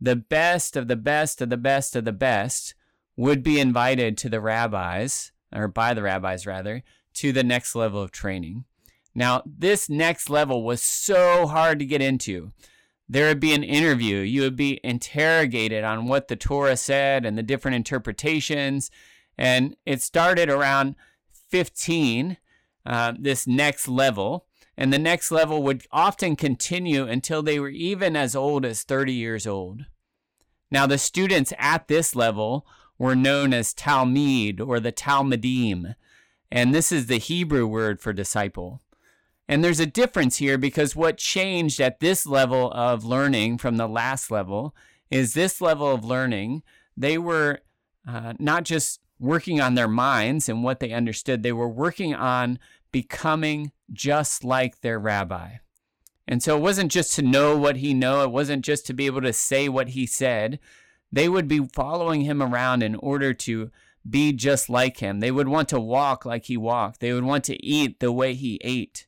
the 0.00 0.16
best 0.16 0.76
of 0.76 0.88
the 0.88 0.96
best 0.96 1.40
of 1.40 1.48
the 1.48 1.56
best 1.56 1.96
of 1.96 2.04
the 2.04 2.12
best 2.12 2.74
would 3.16 3.42
be 3.42 3.60
invited 3.60 4.16
to 4.18 4.28
the 4.28 4.40
rabbis, 4.40 5.32
or 5.54 5.68
by 5.68 5.94
the 5.94 6.02
rabbis 6.02 6.46
rather, 6.46 6.82
to 7.14 7.32
the 7.32 7.44
next 7.44 7.74
level 7.74 8.02
of 8.02 8.10
training. 8.10 8.64
Now, 9.14 9.42
this 9.46 9.88
next 9.90 10.30
level 10.30 10.64
was 10.64 10.82
so 10.82 11.46
hard 11.46 11.78
to 11.78 11.84
get 11.84 12.00
into. 12.00 12.52
There 13.08 13.28
would 13.28 13.40
be 13.40 13.52
an 13.52 13.62
interview. 13.62 14.18
You 14.18 14.42
would 14.42 14.56
be 14.56 14.80
interrogated 14.82 15.84
on 15.84 16.08
what 16.08 16.28
the 16.28 16.36
Torah 16.36 16.78
said 16.78 17.26
and 17.26 17.36
the 17.36 17.42
different 17.42 17.74
interpretations. 17.74 18.90
And 19.38 19.76
it 19.86 20.02
started 20.02 20.48
around 20.48 20.96
15, 21.50 22.36
uh, 22.84 23.12
this 23.18 23.46
next 23.46 23.88
level. 23.88 24.46
And 24.76 24.92
the 24.92 24.98
next 24.98 25.30
level 25.30 25.62
would 25.62 25.86
often 25.92 26.36
continue 26.36 27.06
until 27.06 27.42
they 27.42 27.60
were 27.60 27.68
even 27.68 28.16
as 28.16 28.34
old 28.34 28.64
as 28.64 28.82
30 28.82 29.12
years 29.12 29.46
old. 29.46 29.84
Now, 30.70 30.86
the 30.86 30.96
students 30.96 31.52
at 31.58 31.88
this 31.88 32.16
level 32.16 32.66
were 32.98 33.14
known 33.14 33.52
as 33.52 33.74
Talmud 33.74 34.60
or 34.60 34.80
the 34.80 34.92
Talmudim, 34.92 35.94
and 36.50 36.74
this 36.74 36.90
is 36.90 37.06
the 37.06 37.18
Hebrew 37.18 37.66
word 37.66 38.00
for 38.00 38.14
disciple. 38.14 38.80
And 39.46 39.62
there's 39.62 39.80
a 39.80 39.86
difference 39.86 40.38
here 40.38 40.56
because 40.56 40.96
what 40.96 41.18
changed 41.18 41.78
at 41.78 42.00
this 42.00 42.24
level 42.24 42.72
of 42.72 43.04
learning 43.04 43.58
from 43.58 43.76
the 43.76 43.86
last 43.86 44.30
level 44.30 44.74
is 45.10 45.34
this 45.34 45.60
level 45.60 45.92
of 45.92 46.06
learning, 46.06 46.62
they 46.96 47.18
were 47.18 47.58
uh, 48.08 48.32
not 48.38 48.64
just 48.64 49.00
working 49.22 49.60
on 49.60 49.74
their 49.74 49.88
minds 49.88 50.48
and 50.48 50.64
what 50.64 50.80
they 50.80 50.92
understood, 50.92 51.42
they 51.42 51.52
were 51.52 51.68
working 51.68 52.14
on 52.14 52.58
becoming 52.90 53.72
just 53.92 54.44
like 54.44 54.80
their 54.80 54.98
rabbi. 54.98 55.54
And 56.26 56.42
so 56.42 56.56
it 56.56 56.60
wasn't 56.60 56.90
just 56.90 57.14
to 57.14 57.22
know 57.22 57.56
what 57.56 57.76
he 57.76 57.94
knew, 57.94 58.22
it 58.22 58.30
wasn't 58.30 58.64
just 58.64 58.86
to 58.86 58.92
be 58.92 59.06
able 59.06 59.22
to 59.22 59.32
say 59.32 59.68
what 59.68 59.90
he 59.90 60.06
said. 60.06 60.58
They 61.10 61.28
would 61.28 61.46
be 61.46 61.66
following 61.72 62.22
him 62.22 62.42
around 62.42 62.82
in 62.82 62.96
order 62.96 63.32
to 63.34 63.70
be 64.08 64.32
just 64.32 64.68
like 64.68 64.98
him. 64.98 65.20
They 65.20 65.30
would 65.30 65.48
want 65.48 65.68
to 65.68 65.80
walk 65.80 66.24
like 66.24 66.46
he 66.46 66.56
walked. 66.56 67.00
They 67.00 67.12
would 67.12 67.24
want 67.24 67.44
to 67.44 67.64
eat 67.64 68.00
the 68.00 68.10
way 68.10 68.34
he 68.34 68.58
ate. 68.62 69.06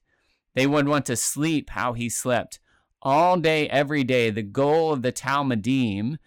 They 0.54 0.66
would 0.66 0.86
want 0.86 1.06
to 1.06 1.16
sleep 1.16 1.70
how 1.70 1.94
he 1.94 2.08
slept. 2.08 2.60
All 3.02 3.36
day, 3.36 3.68
every 3.68 4.04
day, 4.04 4.30
the 4.30 4.42
goal 4.42 4.92
of 4.92 5.02
the 5.02 5.12
Talmudim 5.12 6.18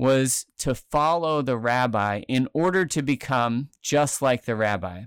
was 0.00 0.46
to 0.56 0.74
follow 0.74 1.42
the 1.42 1.58
rabbi 1.58 2.22
in 2.26 2.48
order 2.54 2.86
to 2.86 3.02
become 3.02 3.68
just 3.82 4.22
like 4.22 4.46
the 4.46 4.56
rabbi. 4.56 5.02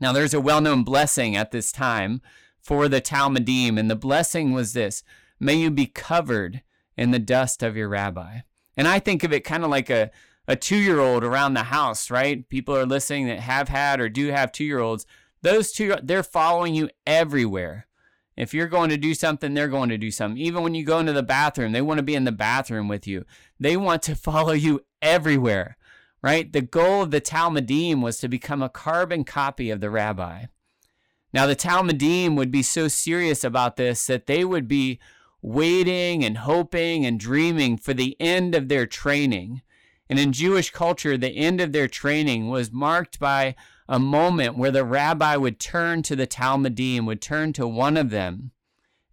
Now, 0.00 0.12
there's 0.12 0.32
a 0.32 0.40
well 0.40 0.62
known 0.62 0.84
blessing 0.84 1.36
at 1.36 1.50
this 1.50 1.70
time 1.70 2.22
for 2.58 2.88
the 2.88 3.02
Talmudim. 3.02 3.78
And 3.78 3.90
the 3.90 3.94
blessing 3.94 4.54
was 4.54 4.72
this 4.72 5.04
May 5.38 5.56
you 5.56 5.70
be 5.70 5.84
covered 5.84 6.62
in 6.96 7.10
the 7.10 7.18
dust 7.18 7.62
of 7.62 7.76
your 7.76 7.90
rabbi. 7.90 8.38
And 8.74 8.88
I 8.88 9.00
think 9.00 9.22
of 9.22 9.34
it 9.34 9.40
kind 9.44 9.64
of 9.64 9.70
like 9.70 9.90
a, 9.90 10.10
a 10.48 10.56
two 10.56 10.78
year 10.78 10.98
old 10.98 11.22
around 11.22 11.52
the 11.52 11.64
house, 11.64 12.10
right? 12.10 12.48
People 12.48 12.74
are 12.74 12.86
listening 12.86 13.26
that 13.26 13.40
have 13.40 13.68
had 13.68 14.00
or 14.00 14.08
do 14.08 14.28
have 14.28 14.50
two 14.50 14.64
year 14.64 14.78
olds. 14.78 15.04
Those 15.42 15.72
two, 15.72 15.94
they're 16.02 16.22
following 16.22 16.74
you 16.74 16.88
everywhere. 17.06 17.86
If 18.36 18.52
you're 18.52 18.68
going 18.68 18.90
to 18.90 18.98
do 18.98 19.14
something, 19.14 19.54
they're 19.54 19.68
going 19.68 19.88
to 19.88 19.98
do 19.98 20.10
something. 20.10 20.40
Even 20.40 20.62
when 20.62 20.74
you 20.74 20.84
go 20.84 20.98
into 20.98 21.12
the 21.12 21.22
bathroom, 21.22 21.72
they 21.72 21.80
want 21.80 21.98
to 21.98 22.02
be 22.02 22.14
in 22.14 22.24
the 22.24 22.32
bathroom 22.32 22.86
with 22.86 23.06
you. 23.06 23.24
They 23.58 23.76
want 23.76 24.02
to 24.02 24.14
follow 24.14 24.52
you 24.52 24.84
everywhere, 25.00 25.76
right? 26.22 26.52
The 26.52 26.60
goal 26.60 27.02
of 27.02 27.10
the 27.10 27.20
Talmudim 27.20 28.02
was 28.02 28.18
to 28.18 28.28
become 28.28 28.62
a 28.62 28.68
carbon 28.68 29.24
copy 29.24 29.70
of 29.70 29.80
the 29.80 29.90
rabbi. 29.90 30.46
Now, 31.32 31.46
the 31.46 31.56
Talmudim 31.56 32.36
would 32.36 32.50
be 32.50 32.62
so 32.62 32.88
serious 32.88 33.42
about 33.42 33.76
this 33.76 34.06
that 34.06 34.26
they 34.26 34.44
would 34.44 34.68
be 34.68 34.98
waiting 35.42 36.24
and 36.24 36.38
hoping 36.38 37.06
and 37.06 37.20
dreaming 37.20 37.76
for 37.76 37.94
the 37.94 38.16
end 38.20 38.54
of 38.54 38.68
their 38.68 38.86
training. 38.86 39.62
And 40.08 40.18
in 40.18 40.32
Jewish 40.32 40.70
culture, 40.70 41.16
the 41.16 41.36
end 41.36 41.60
of 41.60 41.72
their 41.72 41.88
training 41.88 42.48
was 42.48 42.72
marked 42.72 43.18
by 43.18 43.54
a 43.88 43.98
moment 43.98 44.56
where 44.56 44.70
the 44.70 44.84
rabbi 44.84 45.36
would 45.36 45.60
turn 45.60 46.02
to 46.02 46.16
the 46.16 46.26
Talmudim, 46.26 47.06
would 47.06 47.22
turn 47.22 47.52
to 47.54 47.66
one 47.66 47.96
of 47.96 48.10
them, 48.10 48.50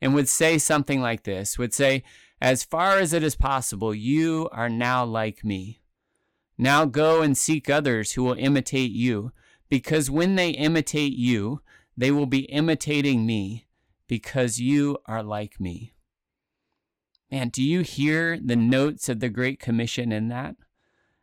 and 0.01 0.13
would 0.13 0.27
say 0.27 0.57
something 0.57 1.01
like 1.01 1.23
this 1.23 1.57
would 1.57 1.73
say, 1.73 2.03
As 2.41 2.63
far 2.63 2.97
as 2.97 3.13
it 3.13 3.23
is 3.23 3.35
possible, 3.35 3.93
you 3.93 4.49
are 4.51 4.69
now 4.69 5.05
like 5.05 5.43
me. 5.43 5.81
Now 6.57 6.85
go 6.85 7.21
and 7.21 7.37
seek 7.37 7.69
others 7.69 8.13
who 8.13 8.23
will 8.23 8.37
imitate 8.37 8.91
you, 8.91 9.31
because 9.69 10.09
when 10.09 10.35
they 10.35 10.49
imitate 10.49 11.13
you, 11.13 11.61
they 11.95 12.11
will 12.11 12.25
be 12.25 12.45
imitating 12.45 13.25
me 13.25 13.67
because 14.07 14.59
you 14.59 14.97
are 15.05 15.23
like 15.23 15.59
me. 15.59 15.93
Man, 17.31 17.49
do 17.49 17.63
you 17.63 17.81
hear 17.81 18.37
the 18.39 18.55
notes 18.55 19.09
of 19.09 19.19
the 19.19 19.29
Great 19.29 19.59
Commission 19.59 20.11
in 20.11 20.27
that? 20.27 20.55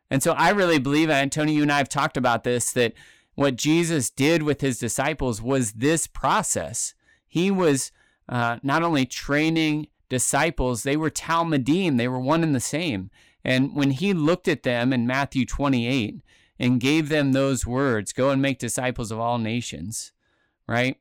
And 0.09 0.21
so 0.21 0.33
I 0.33 0.49
really 0.49 0.79
believe, 0.79 1.09
and 1.09 1.31
Tony, 1.31 1.53
you 1.53 1.61
and 1.61 1.71
I 1.71 1.77
have 1.77 1.87
talked 1.87 2.17
about 2.17 2.43
this, 2.43 2.73
that 2.73 2.93
what 3.35 3.55
Jesus 3.55 4.09
did 4.09 4.43
with 4.43 4.61
his 4.61 4.77
disciples 4.77 5.41
was 5.41 5.73
this 5.73 6.07
process. 6.07 6.93
He 7.27 7.49
was 7.49 7.91
uh, 8.27 8.57
not 8.61 8.83
only 8.83 9.05
training 9.05 9.87
disciples, 10.09 10.83
they 10.83 10.97
were 10.97 11.09
Talmudim, 11.09 11.97
they 11.97 12.07
were 12.07 12.19
one 12.19 12.43
and 12.43 12.53
the 12.53 12.59
same. 12.59 13.09
And 13.43 13.75
when 13.75 13.91
he 13.91 14.13
looked 14.13 14.47
at 14.47 14.63
them 14.63 14.93
in 14.93 15.07
Matthew 15.07 15.45
28 15.45 16.21
and 16.59 16.79
gave 16.79 17.09
them 17.09 17.31
those 17.31 17.65
words, 17.65 18.13
go 18.13 18.29
and 18.29 18.41
make 18.41 18.59
disciples 18.59 19.11
of 19.11 19.19
all 19.19 19.37
nations, 19.37 20.11
right? 20.67 20.97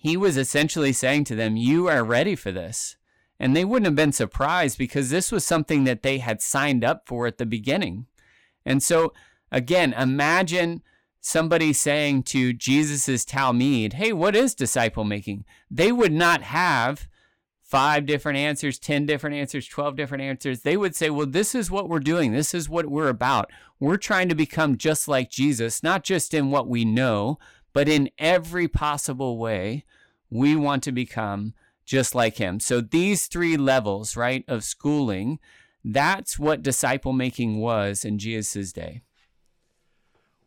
He 0.00 0.16
was 0.16 0.36
essentially 0.36 0.92
saying 0.92 1.24
to 1.24 1.34
them, 1.34 1.56
You 1.56 1.88
are 1.88 2.04
ready 2.04 2.36
for 2.36 2.52
this. 2.52 2.96
And 3.40 3.54
they 3.54 3.64
wouldn't 3.64 3.86
have 3.86 3.94
been 3.94 4.12
surprised 4.12 4.78
because 4.78 5.10
this 5.10 5.30
was 5.30 5.44
something 5.44 5.84
that 5.84 6.02
they 6.02 6.18
had 6.18 6.42
signed 6.42 6.84
up 6.84 7.06
for 7.06 7.26
at 7.26 7.38
the 7.38 7.46
beginning. 7.46 8.06
And 8.64 8.82
so, 8.82 9.12
again, 9.52 9.92
imagine 9.92 10.82
somebody 11.20 11.72
saying 11.72 12.22
to 12.24 12.52
Jesus's 12.52 13.24
Talmud, 13.24 13.94
"Hey, 13.94 14.12
what 14.12 14.36
is 14.36 14.54
disciple 14.54 15.04
making?" 15.04 15.44
They 15.70 15.92
would 15.92 16.12
not 16.12 16.42
have 16.42 17.08
five 17.62 18.06
different 18.06 18.38
answers, 18.38 18.78
10 18.78 19.04
different 19.04 19.36
answers, 19.36 19.68
12 19.68 19.94
different 19.94 20.22
answers. 20.24 20.62
They 20.62 20.76
would 20.76 20.96
say, 20.96 21.10
"Well, 21.10 21.26
this 21.26 21.54
is 21.54 21.70
what 21.70 21.88
we're 21.88 21.98
doing. 22.00 22.32
This 22.32 22.54
is 22.54 22.68
what 22.68 22.86
we're 22.86 23.10
about. 23.10 23.50
We're 23.78 23.98
trying 23.98 24.30
to 24.30 24.34
become 24.34 24.78
just 24.78 25.06
like 25.06 25.30
Jesus, 25.30 25.82
not 25.82 26.02
just 26.02 26.32
in 26.32 26.50
what 26.50 26.66
we 26.66 26.86
know, 26.86 27.38
but 27.74 27.88
in 27.88 28.08
every 28.16 28.68
possible 28.68 29.36
way. 29.36 29.84
We 30.30 30.56
want 30.56 30.82
to 30.84 30.92
become 30.92 31.52
just 31.84 32.14
like 32.14 32.38
him." 32.38 32.58
So 32.58 32.80
these 32.80 33.26
three 33.26 33.58
levels, 33.58 34.16
right, 34.16 34.44
of 34.48 34.64
schooling, 34.64 35.38
that's 35.84 36.38
what 36.38 36.62
disciple 36.62 37.12
making 37.12 37.58
was 37.58 38.04
in 38.04 38.18
Jesus' 38.18 38.72
day. 38.72 39.02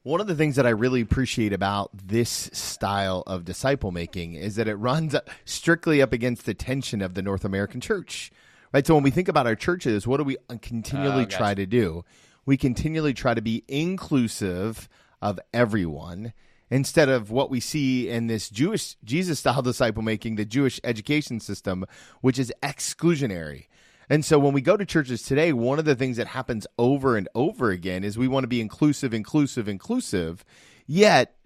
One 0.03 0.19
of 0.19 0.25
the 0.25 0.33
things 0.33 0.55
that 0.55 0.65
I 0.65 0.71
really 0.71 1.01
appreciate 1.01 1.53
about 1.53 1.91
this 1.93 2.49
style 2.53 3.21
of 3.27 3.45
disciple 3.45 3.91
making 3.91 4.33
is 4.33 4.55
that 4.55 4.67
it 4.67 4.73
runs 4.73 5.15
strictly 5.45 6.01
up 6.01 6.11
against 6.11 6.47
the 6.47 6.55
tension 6.55 7.03
of 7.03 7.13
the 7.13 7.21
North 7.21 7.45
American 7.45 7.81
church. 7.81 8.31
Right? 8.73 8.87
So 8.87 8.95
when 8.95 9.03
we 9.03 9.11
think 9.11 9.27
about 9.27 9.45
our 9.45 9.53
churches, 9.53 10.07
what 10.07 10.17
do 10.17 10.23
we 10.23 10.37
uh, 10.49 10.55
continually 10.59 11.25
oh, 11.25 11.27
try 11.27 11.53
to 11.53 11.67
do? 11.67 12.03
We 12.47 12.57
continually 12.57 13.13
try 13.13 13.35
to 13.35 13.43
be 13.43 13.63
inclusive 13.67 14.89
of 15.21 15.39
everyone 15.53 16.33
instead 16.71 17.07
of 17.07 17.29
what 17.29 17.51
we 17.51 17.59
see 17.59 18.09
in 18.09 18.25
this 18.25 18.49
Jewish 18.49 18.95
Jesus 19.03 19.37
style 19.37 19.61
disciple 19.61 20.01
making, 20.01 20.35
the 20.35 20.45
Jewish 20.45 20.79
education 20.83 21.39
system, 21.39 21.85
which 22.21 22.39
is 22.39 22.51
exclusionary. 22.63 23.65
And 24.11 24.25
so 24.25 24.37
when 24.37 24.51
we 24.51 24.59
go 24.59 24.75
to 24.75 24.85
churches 24.85 25.23
today, 25.23 25.53
one 25.53 25.79
of 25.79 25.85
the 25.85 25.95
things 25.95 26.17
that 26.17 26.27
happens 26.27 26.67
over 26.77 27.15
and 27.15 27.29
over 27.33 27.71
again 27.71 28.03
is 28.03 28.17
we 28.17 28.27
want 28.27 28.43
to 28.43 28.49
be 28.49 28.59
inclusive, 28.59 29.13
inclusive, 29.13 29.69
inclusive. 29.69 30.43
Yet, 30.85 31.37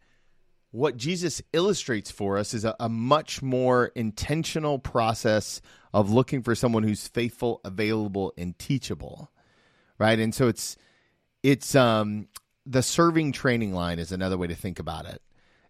what 0.71 0.97
Jesus 0.97 1.43
illustrates 1.53 2.09
for 2.09 2.39
us 2.39 2.55
is 2.55 2.65
a, 2.65 2.75
a 2.79 2.89
much 2.89 3.43
more 3.43 3.91
intentional 3.93 4.79
process 4.79 5.61
of 5.93 6.09
looking 6.09 6.41
for 6.41 6.55
someone 6.55 6.81
who's 6.81 7.07
faithful, 7.07 7.61
available, 7.63 8.33
and 8.35 8.57
teachable. 8.57 9.29
Right. 9.99 10.17
And 10.17 10.33
so 10.33 10.47
it's, 10.47 10.75
it's, 11.43 11.75
um, 11.75 12.29
the 12.65 12.81
serving 12.81 13.33
training 13.33 13.73
line 13.73 13.99
is 13.99 14.11
another 14.11 14.39
way 14.39 14.47
to 14.47 14.55
think 14.55 14.79
about 14.79 15.05
it 15.05 15.21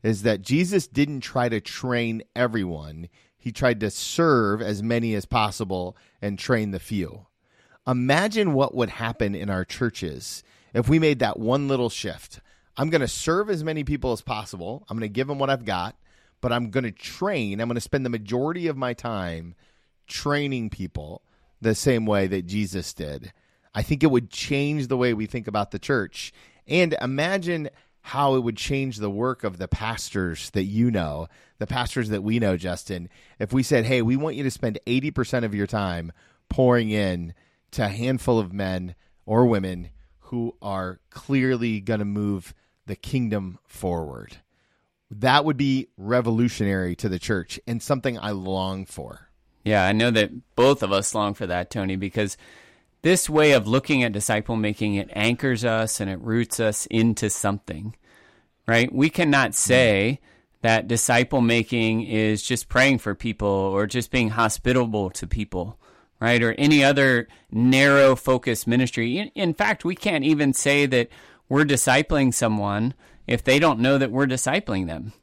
is 0.02 0.22
that 0.22 0.42
Jesus 0.42 0.88
didn't 0.88 1.22
try 1.22 1.50
to 1.50 1.60
train 1.60 2.24
everyone 2.38 3.10
he 3.46 3.52
tried 3.52 3.80
to 3.80 3.92
serve 3.92 4.60
as 4.60 4.82
many 4.82 5.14
as 5.14 5.28
possible 5.28 5.96
and 6.20 6.40
train 6.40 6.72
the 6.72 6.80
few. 6.80 7.28
Imagine 7.86 8.54
what 8.54 8.74
would 8.74 8.90
happen 8.90 9.36
in 9.36 9.52
our 9.52 9.64
churches 9.64 10.42
if 10.74 10.90
we 10.90 10.98
made 10.98 11.20
that 11.20 11.38
one 11.38 11.68
little 11.68 11.92
shift. 11.92 12.40
I'm 12.76 12.90
going 12.90 13.02
to 13.02 13.08
serve 13.08 13.52
as 13.52 13.64
many 13.64 13.84
people 13.84 14.14
as 14.14 14.24
possible. 14.24 14.84
I'm 14.90 14.98
going 14.98 15.08
to 15.08 15.14
give 15.14 15.28
them 15.28 15.38
what 15.38 15.52
I've 15.52 15.64
got, 15.64 15.96
but 16.42 16.52
I'm 16.52 16.72
going 16.72 16.86
to 16.86 16.92
train. 16.92 17.62
I'm 17.62 17.68
going 17.68 17.76
to 17.76 17.82
spend 17.82 18.04
the 18.04 18.10
majority 18.10 18.66
of 18.66 18.78
my 18.78 18.96
time 18.96 19.54
training 20.08 20.72
people 20.72 21.22
the 21.62 21.76
same 21.76 22.08
way 22.08 22.26
that 22.26 22.48
Jesus 22.48 22.96
did. 22.96 23.32
I 23.76 23.84
think 23.84 24.02
it 24.02 24.10
would 24.10 24.32
change 24.32 24.88
the 24.88 24.98
way 24.98 25.14
we 25.14 25.28
think 25.28 25.48
about 25.48 25.70
the 25.70 25.78
church. 25.78 26.34
And 26.68 26.98
imagine 27.00 27.70
how 28.06 28.36
it 28.36 28.42
would 28.42 28.56
change 28.56 28.98
the 28.98 29.10
work 29.10 29.44
of 29.44 29.58
the 29.58 29.68
pastors 29.68 30.52
that 30.52 30.66
you 30.66 30.92
know, 30.92 31.28
the 31.58 31.66
pastors 31.66 32.10
that 32.10 32.22
we 32.22 32.38
know, 32.38 32.56
Justin, 32.56 33.10
if 33.40 33.52
we 33.52 33.64
said, 33.64 33.84
hey, 33.84 34.00
we 34.04 34.16
want 34.16 34.36
you 34.36 34.44
to 34.44 34.52
spend 34.52 34.78
80% 34.86 35.44
of 35.44 35.56
your 35.56 35.66
time 35.66 36.12
pouring 36.48 36.92
in 36.92 37.34
to 37.72 37.84
a 37.84 37.88
handful 37.88 38.38
of 38.38 38.54
men 38.54 38.94
or 39.26 39.48
women 39.48 39.90
who 40.20 40.56
are 40.62 41.00
clearly 41.10 41.82
going 41.82 41.98
to 41.98 42.06
move 42.06 42.54
the 42.86 42.96
kingdom 42.96 43.58
forward. 43.66 44.38
That 45.10 45.44
would 45.44 45.58
be 45.58 45.88
revolutionary 45.98 46.96
to 46.98 47.10
the 47.10 47.18
church 47.18 47.60
and 47.66 47.82
something 47.82 48.20
I 48.20 48.32
long 48.32 48.86
for. 48.86 49.30
Yeah, 49.64 49.84
I 49.84 49.94
know 49.94 50.12
that 50.12 50.56
both 50.56 50.84
of 50.84 50.92
us 50.92 51.16
long 51.16 51.34
for 51.34 51.48
that, 51.48 51.72
Tony, 51.72 51.96
because 51.96 52.38
this 53.02 53.30
way 53.30 53.54
of 53.54 53.68
looking 53.68 54.04
at 54.04 54.14
disciple 54.14 54.56
making 54.56 54.94
it 54.94 55.10
anchors 55.14 55.66
us 55.66 56.00
and 56.00 56.10
it 56.10 56.20
roots 56.22 56.60
us 56.60 56.86
into 56.88 57.30
something 57.30 57.96
right? 58.68 58.94
We 58.94 59.10
cannot 59.10 59.56
say 59.56 60.20
that 60.62 60.88
disciple 60.88 61.42
making 61.42 62.04
is 62.04 62.42
just 62.42 62.70
praying 62.70 63.00
for 63.00 63.14
people 63.14 63.48
or 63.48 63.86
just 63.86 64.12
being 64.12 64.30
hospitable 64.30 65.10
to 65.12 65.28
people 65.28 65.80
right? 66.22 66.42
Or 66.42 66.54
any 66.54 66.84
other 66.84 67.28
narrow 67.52 68.16
focus 68.16 68.66
ministry. 68.66 69.18
In, 69.18 69.28
in 69.36 69.54
fact 69.54 69.86
we 69.86 69.96
can't 69.96 70.24
even 70.24 70.54
say 70.54 70.86
that 70.86 71.10
we're 71.50 71.66
discipling 71.66 72.34
someone 72.34 72.94
if 73.28 73.44
they 73.44 73.60
don't 73.60 73.80
know 73.80 73.98
that 73.98 74.12
we're 74.12 74.26
discipling 74.26 74.88
them 74.88 75.14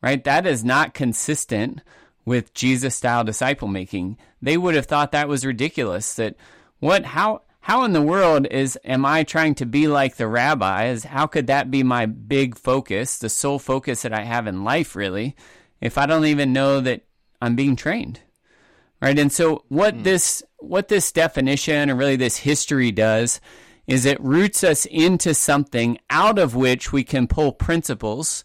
right? 0.00 0.22
That 0.24 0.46
is 0.46 0.64
not 0.64 0.94
consistent 0.94 1.80
with 2.24 2.54
jesus 2.54 2.94
style 2.94 3.24
disciple 3.24 3.68
making. 3.68 4.16
They 4.40 4.56
would 4.56 4.74
have 4.74 4.86
thought 4.86 5.12
that 5.12 5.28
was 5.28 5.46
ridiculous 5.46 6.14
that 6.14 6.36
what 6.78 7.04
how 7.04 7.42
how 7.68 7.84
in 7.84 7.92
the 7.92 8.00
world 8.00 8.46
is 8.46 8.78
am 8.82 9.04
I 9.04 9.24
trying 9.24 9.54
to 9.56 9.66
be 9.66 9.88
like 9.88 10.16
the 10.16 10.26
rabbis? 10.26 11.04
How 11.04 11.26
could 11.26 11.48
that 11.48 11.70
be 11.70 11.82
my 11.82 12.06
big 12.06 12.56
focus, 12.56 13.18
the 13.18 13.28
sole 13.28 13.58
focus 13.58 14.00
that 14.00 14.12
I 14.14 14.24
have 14.24 14.46
in 14.46 14.64
life 14.64 14.96
really, 14.96 15.36
if 15.78 15.98
I 15.98 16.06
don't 16.06 16.24
even 16.24 16.54
know 16.54 16.80
that 16.80 17.02
I'm 17.42 17.56
being 17.56 17.76
trained? 17.76 18.20
Right? 19.02 19.18
And 19.18 19.30
so 19.30 19.64
what 19.68 19.96
mm. 19.96 20.02
this 20.02 20.42
what 20.60 20.88
this 20.88 21.12
definition 21.12 21.90
and 21.90 21.98
really 21.98 22.16
this 22.16 22.38
history 22.38 22.90
does 22.90 23.38
is 23.86 24.06
it 24.06 24.18
roots 24.22 24.64
us 24.64 24.86
into 24.86 25.34
something 25.34 25.98
out 26.08 26.38
of 26.38 26.54
which 26.54 26.90
we 26.90 27.04
can 27.04 27.28
pull 27.28 27.52
principles 27.52 28.44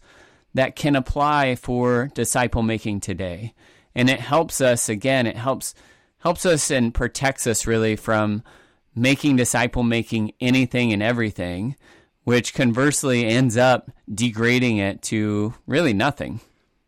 that 0.52 0.76
can 0.76 0.94
apply 0.94 1.54
for 1.54 2.10
disciple 2.12 2.62
making 2.62 3.00
today. 3.00 3.54
And 3.94 4.10
it 4.10 4.20
helps 4.20 4.60
us 4.60 4.90
again, 4.90 5.26
it 5.26 5.38
helps 5.38 5.74
helps 6.18 6.44
us 6.44 6.70
and 6.70 6.92
protects 6.92 7.46
us 7.46 7.66
really 7.66 7.96
from 7.96 8.42
making 8.94 9.36
disciple 9.36 9.82
making 9.82 10.32
anything 10.40 10.92
and 10.92 11.02
everything, 11.02 11.76
which 12.24 12.54
conversely 12.54 13.24
ends 13.24 13.56
up 13.56 13.90
degrading 14.12 14.78
it 14.78 15.02
to 15.02 15.54
really 15.66 15.92
nothing. 15.92 16.40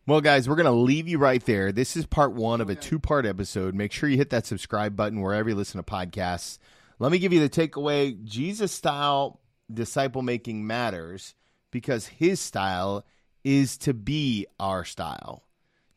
Well, 0.05 0.21
guys, 0.21 0.47
we're 0.47 0.55
going 0.55 0.65
to 0.65 0.71
leave 0.71 1.09
you 1.09 1.17
right 1.17 1.43
there. 1.43 1.73
This 1.73 1.97
is 1.97 2.05
part 2.05 2.31
one 2.31 2.61
of 2.61 2.69
a 2.69 2.75
two 2.75 2.97
part 2.97 3.25
episode. 3.25 3.75
Make 3.75 3.91
sure 3.91 4.07
you 4.07 4.15
hit 4.17 4.29
that 4.29 4.45
subscribe 4.45 4.95
button 4.95 5.21
wherever 5.21 5.49
you 5.49 5.55
listen 5.55 5.83
to 5.83 5.91
podcasts. 5.91 6.59
Let 6.97 7.11
me 7.11 7.19
give 7.19 7.33
you 7.33 7.45
the 7.45 7.49
takeaway 7.49 8.23
Jesus 8.23 8.71
style 8.71 9.41
disciple 9.71 10.21
making 10.21 10.65
matters 10.65 11.35
because 11.71 12.07
his 12.07 12.39
style 12.39 13.05
is 13.43 13.77
to 13.79 13.93
be 13.93 14.47
our 14.59 14.85
style. 14.85 15.43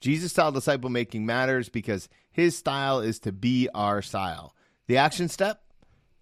Jesus 0.00 0.32
style 0.32 0.50
disciple 0.50 0.90
making 0.90 1.24
matters 1.24 1.68
because 1.68 2.08
his 2.32 2.56
style 2.56 3.00
is 3.00 3.20
to 3.20 3.32
be 3.32 3.68
our 3.74 4.02
style. 4.02 4.54
The 4.88 4.96
action 4.96 5.28
step 5.28 5.62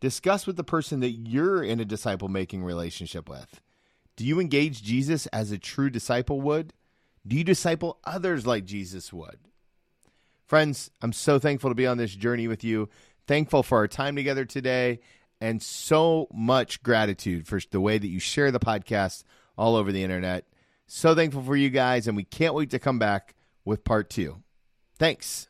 discuss 0.01 0.47
with 0.47 0.57
the 0.57 0.65
person 0.65 1.01
that 1.01 1.11
you're 1.11 1.63
in 1.63 1.81
a 1.81 1.85
disciple 1.85 2.29
making 2.29 2.63
relationship 2.63 3.29
with. 3.29 3.61
Do 4.17 4.25
you 4.25 4.41
engage 4.41 4.83
Jesus 4.83 5.27
as 5.29 5.51
a 5.51 5.59
true 5.59 5.91
disciple 5.91 6.41
would? 6.41 6.73
Do 7.27 7.37
you 7.37 7.45
disciple 7.45 7.99
others 8.05 8.47
like 8.47 8.65
Jesus 8.65 9.13
would? 9.13 9.39
Friends, 10.47 10.91
I'm 11.03 11.13
so 11.13 11.39
thankful 11.39 11.71
to 11.71 11.75
be 11.75 11.87
on 11.87 11.99
this 11.99 12.15
journey 12.15 12.49
with 12.49 12.65
you. 12.65 12.89
Thankful 13.27 13.63
for 13.63 13.79
our 13.79 13.89
time 13.89 14.17
together 14.17 14.47
today, 14.47 15.01
and 15.41 15.63
so 15.63 16.27
much 16.33 16.83
gratitude 16.83 17.47
for 17.47 17.61
the 17.71 17.81
way 17.81 17.99
that 17.99 18.09
you 18.09 18.19
share 18.19 18.51
the 18.51 18.59
podcast 18.59 19.25
all 19.59 19.77
over 19.77 19.93
the 19.93 20.03
internet. 20.03 20.47
So 20.87 21.15
thankful 21.15 21.43
for 21.43 21.55
you 21.55 21.69
guys, 21.69 22.09
and 22.09 22.17
we 22.17 22.25
can't 22.25 22.55
wait 22.55 22.71
to 22.71 22.79
come 22.79 22.99
back 22.99 23.35
with 23.65 23.85
part 23.85 24.09
two. 24.09 24.43
Thanks. 24.99 25.48